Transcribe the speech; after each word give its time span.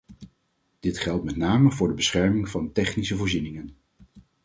Dit 0.79 0.97
geldt 0.99 1.23
met 1.23 1.35
name 1.35 1.71
voor 1.71 1.87
de 1.87 1.93
bescherming 1.93 2.49
van 2.49 2.71
technische 2.71 3.15
voorzieningen. 3.15 3.75